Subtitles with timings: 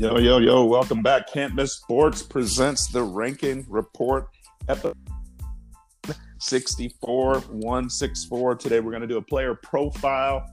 [0.00, 1.30] Yo, yo, yo, welcome back.
[1.30, 4.28] Can't Miss Sports presents the ranking report
[4.66, 4.96] episode
[6.38, 8.54] 64 164.
[8.54, 10.50] Today we're going to do a player profile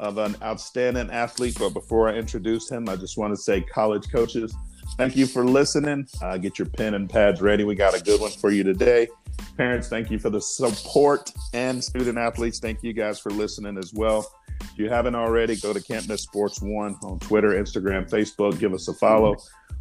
[0.00, 1.56] of an outstanding athlete.
[1.58, 4.54] But before I introduce him, I just want to say, college coaches,
[4.98, 6.06] thank you for listening.
[6.20, 7.64] Uh, get your pen and pads ready.
[7.64, 9.08] We got a good one for you today.
[9.56, 11.32] Parents, thank you for the support.
[11.54, 14.30] And student athletes, thank you guys for listening as well.
[14.60, 18.58] If you haven't already, go to Can't Miss Sports One on Twitter, Instagram, Facebook.
[18.58, 19.36] Give us a follow.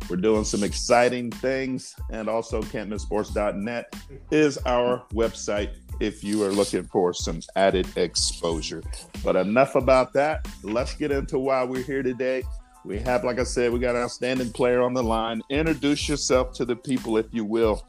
[0.10, 1.96] We're doing some exciting things.
[2.10, 3.96] And also, can'tmissports.net
[4.32, 8.82] is our website if you are looking for some added exposure.
[9.24, 10.48] But enough about that.
[10.64, 12.44] Let's get into why we're here today.
[12.86, 15.42] We have, like I said, we got an outstanding player on the line.
[15.50, 17.86] Introduce yourself to the people, if you will.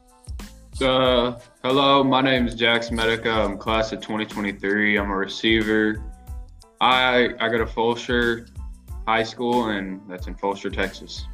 [0.81, 3.29] Uh, hello, my name is Jax Medica.
[3.29, 4.97] I'm class of 2023.
[4.97, 6.03] I'm a receiver.
[6.81, 8.49] I I go to Fulshear
[9.07, 11.25] High School, and that's in Fulshear, Texas.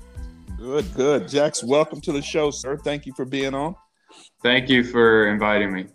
[0.58, 1.28] Good, good.
[1.30, 2.78] Jax, welcome to the show, sir.
[2.78, 3.76] Thank you for being on.
[4.44, 5.86] Thank you for inviting me.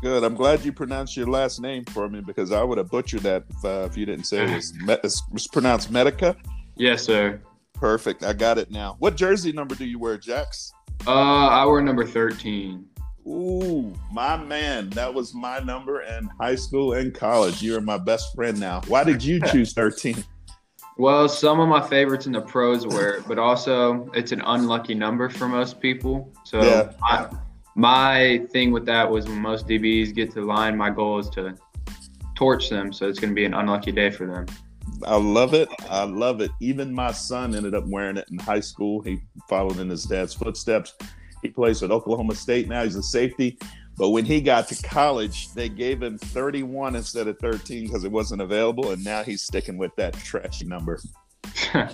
[0.00, 0.24] Good.
[0.24, 3.44] I'm glad you pronounced your last name for me because I would have butchered that
[3.50, 6.34] if, uh, if you didn't say it was, me- it was pronounced Medica.
[6.76, 7.40] Yes, sir.
[7.74, 8.24] Perfect.
[8.24, 8.96] I got it now.
[9.00, 10.72] What jersey number do you wear, Jax?
[11.06, 12.86] Uh, I wear number 13.
[13.26, 14.90] Ooh, my man.
[14.90, 17.62] That was my number in high school and college.
[17.62, 18.80] You are my best friend now.
[18.88, 20.24] Why did you choose 13?
[20.98, 24.94] Well, some of my favorites in the pros were it, but also it's an unlucky
[24.94, 26.32] number for most people.
[26.44, 26.92] So Yeah.
[27.00, 27.28] my,
[27.74, 31.28] my thing with that was when most DBs get to the line, my goal is
[31.30, 31.54] to
[32.34, 32.92] torch them.
[32.92, 34.46] So it's going to be an unlucky day for them.
[35.04, 35.68] I love it.
[35.88, 36.50] I love it.
[36.60, 39.00] Even my son ended up wearing it in high school.
[39.00, 40.94] He followed in his dad's footsteps.
[41.42, 42.84] He plays at Oklahoma State now.
[42.84, 43.58] He's a safety.
[43.98, 48.10] But when he got to college, they gave him 31 instead of 13 because it
[48.10, 48.92] wasn't available.
[48.92, 51.00] And now he's sticking with that trashy number.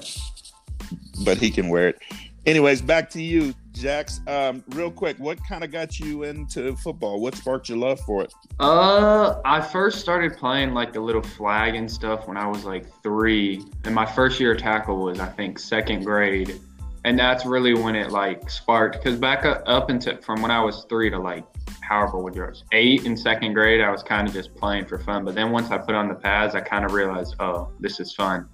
[1.24, 1.98] But he can wear it.
[2.46, 4.20] Anyways, back to you, Jax.
[4.26, 7.20] Um, real quick, what kind of got you into football?
[7.20, 8.32] What sparked your love for it?
[8.58, 12.86] Uh, I first started playing like the little flag and stuff when I was like
[13.02, 16.58] three, and my first year of tackle was I think second grade,
[17.04, 18.96] and that's really when it like sparked.
[19.02, 21.44] Because back up, up into from when I was three to like
[21.80, 24.98] however old you was eight in second grade, I was kind of just playing for
[24.98, 25.24] fun.
[25.24, 28.14] But then once I put on the pads, I kind of realized, oh, this is
[28.14, 28.48] fun.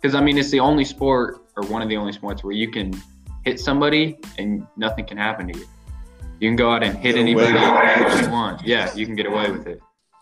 [0.00, 2.70] Because I mean, it's the only sport or one of the only sports where you
[2.70, 2.92] can
[3.44, 5.66] hit somebody and nothing can happen to you.
[6.40, 8.66] You can go out and hit Get anybody you want.
[8.66, 9.80] Yeah, you can get away with it.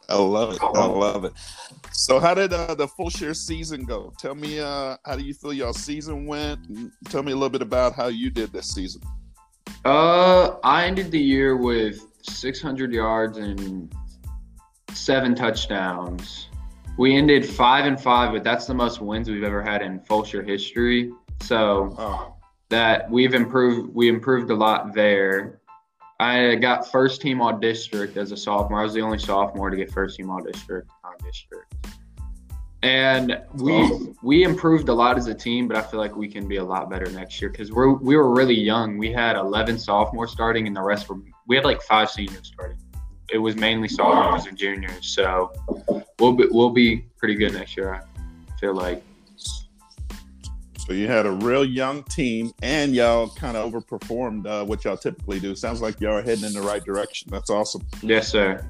[0.08, 0.62] I love it.
[0.62, 1.32] I love it.
[1.92, 4.12] So, how did uh, the Fulshear season go?
[4.18, 6.60] Tell me, uh, how do you feel y'all season went?
[7.08, 9.02] Tell me a little bit about how you did this season.
[9.84, 13.92] Uh, I ended the year with 600 yards and
[14.92, 16.48] seven touchdowns.
[16.96, 20.46] We ended five and five, but that's the most wins we've ever had in Fulshear
[20.46, 21.12] history.
[21.40, 22.34] So Oh,
[22.70, 23.94] that we've improved.
[23.94, 25.60] We improved a lot there.
[26.20, 28.80] I got first team all district as a sophomore.
[28.80, 31.74] I was the only sophomore to get first team all district, all district.
[32.82, 34.16] And we awesome.
[34.22, 36.64] we improved a lot as a team, but I feel like we can be a
[36.64, 38.98] lot better next year because we're we were really young.
[38.98, 42.78] We had 11 sophomores starting, and the rest were we had like five seniors starting.
[43.32, 45.52] It was mainly sophomores and juniors, so
[46.18, 47.94] we'll be we'll be pretty good next year.
[47.94, 49.02] I feel like.
[50.88, 54.96] So you had a real young team, and y'all kind of overperformed uh, what y'all
[54.96, 55.54] typically do.
[55.54, 57.28] Sounds like y'all are heading in the right direction.
[57.30, 57.82] That's awesome.
[58.00, 58.66] Yes, sir.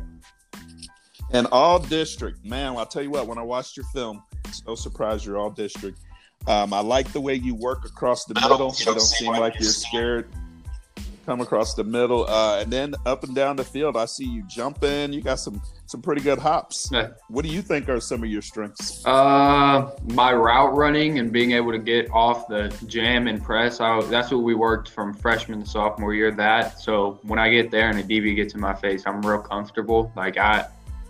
[1.30, 2.76] And all district, man.
[2.76, 3.28] I'll tell you what.
[3.28, 6.00] When I watched your film, it's no surprise you're all district.
[6.48, 8.74] Um, I like the way you work across the middle.
[8.76, 10.28] You don't seem like you're scared.
[11.28, 13.98] Come across the middle, uh, and then up and down the field.
[13.98, 15.12] I see you jumping.
[15.12, 16.88] You got some some pretty good hops.
[16.90, 17.08] Yeah.
[17.28, 19.04] What do you think are some of your strengths?
[19.04, 23.78] Uh, my route running and being able to get off the jam and press.
[23.78, 26.30] I, that's what we worked from freshman to sophomore year.
[26.30, 29.42] That so when I get there and a DB gets in my face, I'm real
[29.42, 30.10] comfortable.
[30.16, 30.64] Like I,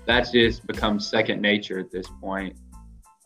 [0.05, 2.57] that's just become second nature at this point.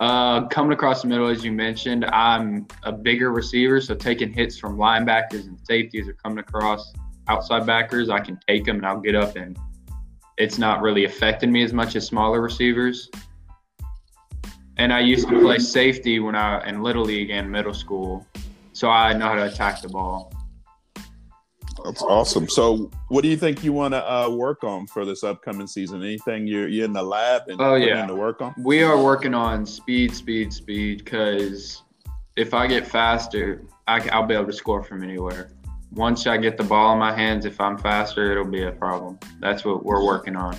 [0.03, 4.59] Uh, coming across the middle, as you mentioned, I'm a bigger receiver, so taking hits
[4.59, 6.93] from linebackers and safeties are coming across
[7.29, 8.11] outside backers.
[8.11, 9.57] I can take them and I'll get up and
[10.39, 13.11] it's not really affecting me as much as smaller receivers.
[14.77, 18.27] And I used to play safety when I in little league and middle school,
[18.73, 20.33] so I know how to attack the ball.
[21.85, 22.49] That's awesome.
[22.49, 26.03] So, what do you think you want to uh, work on for this upcoming season?
[26.03, 28.07] Anything you're, you're in the lab and Oh, yeah.
[28.07, 28.55] to work on?
[28.59, 31.05] We are working on speed, speed, speed.
[31.05, 31.83] Because
[32.37, 35.51] if I get faster, I, will be able to score from anywhere.
[35.93, 39.19] Once I get the ball in my hands, if I'm faster, it'll be a problem.
[39.41, 40.57] That's what we're working on.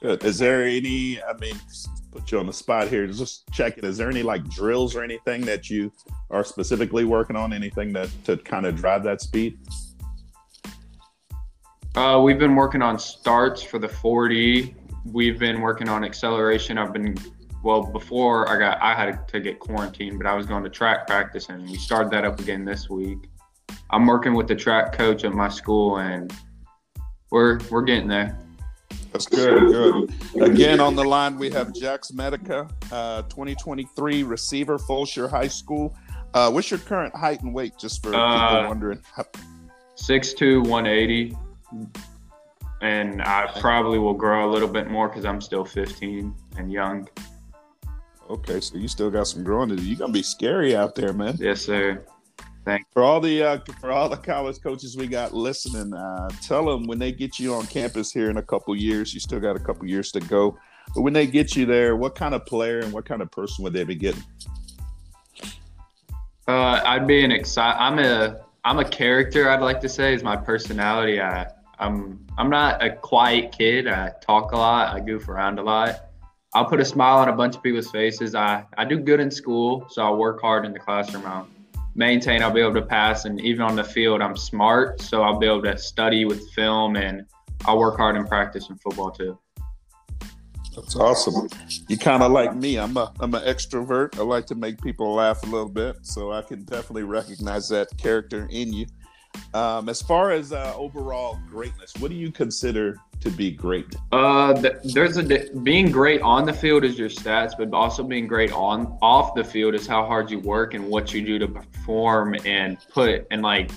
[0.00, 0.22] Good.
[0.24, 1.20] Is there any?
[1.22, 1.56] I mean,
[2.12, 3.06] put you on the spot here.
[3.06, 3.84] Just checking.
[3.84, 5.92] Is there any like drills or anything that you
[6.30, 7.52] are specifically working on?
[7.52, 9.58] Anything that to kind of drive that speed?
[11.96, 14.74] Uh, we've been working on starts for the 40.
[15.04, 16.78] We've been working on acceleration.
[16.78, 17.16] I've been
[17.64, 21.06] well before I got I had to get quarantined, but I was going to track
[21.06, 23.28] practice and we started that up again this week.
[23.90, 26.32] I'm working with the track coach at my school and
[27.30, 28.38] we're we're getting there.
[29.12, 30.14] That's good, good.
[30.40, 35.96] Again, on the line, we have Jax Medica, uh, 2023 receiver, Fulshear High School.
[36.32, 39.00] Uh, what's your current height and weight, just for uh, people wondering?
[39.96, 41.36] 6'2", 180
[42.80, 47.08] and I probably will grow a little bit more because I'm still 15 and young.
[48.28, 49.82] Okay, so you still got some growing to do.
[49.82, 51.36] You're gonna be scary out there, man.
[51.38, 52.04] Yes, sir.
[52.64, 52.88] Thanks.
[52.92, 56.86] For all the uh, for all the college coaches we got listening, uh, tell them
[56.86, 59.12] when they get you on campus here in a couple years.
[59.12, 60.56] You still got a couple years to go,
[60.94, 63.64] but when they get you there, what kind of player and what kind of person
[63.64, 64.22] would they be getting?
[66.46, 67.80] Uh, I'd be an excited.
[67.80, 69.50] I'm a I'm a character.
[69.50, 71.20] I'd like to say is my personality.
[71.20, 71.48] I
[71.80, 73.88] I'm I'm not a quiet kid.
[73.88, 74.94] I talk a lot.
[74.94, 76.10] I goof around a lot.
[76.54, 78.34] I'll put a smile on a bunch of people's faces.
[78.34, 81.24] I, I do good in school, so I'll work hard in the classroom.
[81.24, 81.48] I'll
[81.94, 85.38] maintain, I'll be able to pass, and even on the field, I'm smart, so I'll
[85.38, 87.24] be able to study with film, and
[87.66, 89.38] I'll work hard in practice in football too.
[90.74, 91.48] That's awesome.
[91.88, 92.78] You kind of like me.
[92.78, 94.18] I'm a I'm an extrovert.
[94.18, 97.88] I like to make people laugh a little bit, so I can definitely recognize that
[97.96, 98.86] character in you.
[99.52, 103.86] Um, as far as uh, overall greatness, what do you consider to be great?
[104.12, 104.52] Uh,
[104.84, 108.96] there's a being great on the field is your stats, but also being great on
[109.02, 112.78] off the field is how hard you work and what you do to perform and
[112.90, 113.70] put and like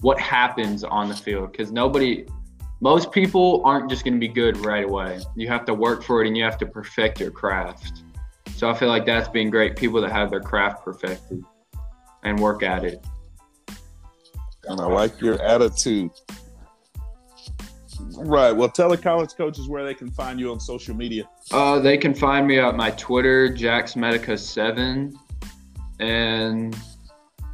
[0.00, 1.52] what happens on the field.
[1.52, 2.26] Because nobody,
[2.80, 5.20] most people aren't just going to be good right away.
[5.36, 8.02] You have to work for it and you have to perfect your craft.
[8.56, 9.76] So I feel like that's being great.
[9.76, 11.44] People that have their craft perfected
[12.24, 13.04] and work at it.
[14.68, 16.10] And I like your attitude.
[18.16, 18.52] Right.
[18.52, 21.28] Well, tell the college coaches where they can find you on social media.
[21.52, 25.14] Uh, they can find me at my Twitter, JaxMedica7,
[26.00, 26.76] and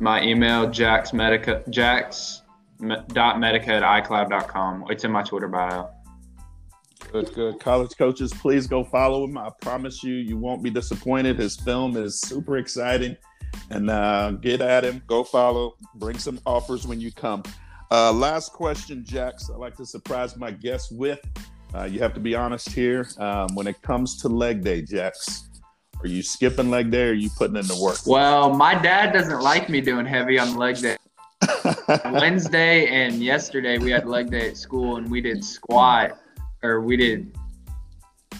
[0.00, 1.68] my email, JaxMedica,
[2.80, 4.84] at iCloud.com.
[4.88, 5.90] It's in my Twitter bio.
[7.12, 7.58] Good, good.
[7.58, 9.36] College coaches, please go follow him.
[9.36, 11.38] I promise you, you won't be disappointed.
[11.38, 13.16] His film is super exciting
[13.70, 15.02] and uh, get at him.
[15.08, 15.74] Go follow.
[15.96, 17.42] Bring some offers when you come.
[17.90, 19.50] Uh, last question, Jax.
[19.50, 21.18] I like to surprise my guests with.
[21.74, 23.08] Uh, you have to be honest here.
[23.18, 25.48] Um, when it comes to leg day, Jax,
[26.02, 27.98] are you skipping leg day or are you putting in the work?
[28.06, 30.96] Well, my dad doesn't like me doing heavy on leg day.
[32.04, 36.19] Wednesday and yesterday we had leg day at school and we did squat
[36.62, 37.36] or we did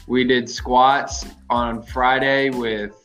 [0.07, 2.97] we did squats on Friday with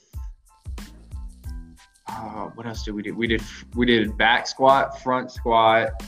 [2.08, 3.14] uh, what else did we do?
[3.16, 3.42] We did
[3.76, 6.04] we did back squat, front squat,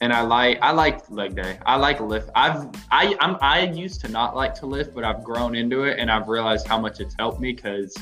[0.00, 1.58] and I like I like leg day.
[1.66, 2.30] I like lift.
[2.34, 5.98] I've I I'm I used to not like to lift, but I've grown into it,
[5.98, 7.96] and I've realized how much it's helped me because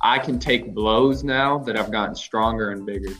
[0.00, 3.14] I can take blows now that I've gotten stronger and bigger.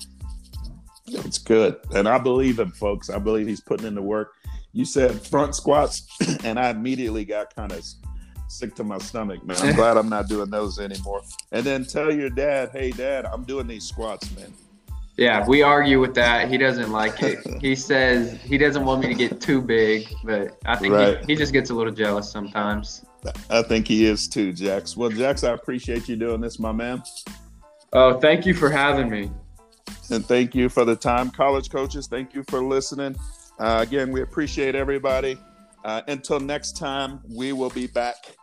[1.07, 3.11] It's good, and I believe him, folks.
[3.11, 4.33] I believe he's putting in the work.
[4.73, 6.07] You said front squats,
[6.45, 7.83] and I immediately got kind of
[8.49, 9.57] sick to my stomach, man.
[9.61, 11.23] I'm glad I'm not doing those anymore.
[11.53, 14.53] And then tell your dad, hey, dad, I'm doing these squats, man.
[15.17, 16.49] Yeah, we argue with that.
[16.49, 17.41] He doesn't like it.
[17.61, 21.19] he says he doesn't want me to get too big, but I think right.
[21.21, 23.05] he, he just gets a little jealous sometimes.
[23.51, 24.97] I think he is too, Jax.
[24.97, 27.03] Well, Jax, I appreciate you doing this, my man.
[27.93, 29.31] Oh, thank you for having me.
[30.11, 31.31] And thank you for the time.
[31.31, 33.17] College coaches, thank you for listening.
[33.59, 35.39] Uh, again, we appreciate everybody.
[35.85, 38.37] Uh, until next time, we will be back.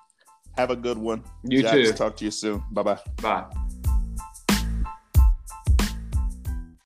[0.57, 1.23] Have a good one.
[1.43, 1.93] You Jax, too.
[1.93, 2.63] Talk to you soon.
[2.71, 2.99] Bye-bye.
[3.21, 3.45] Bye.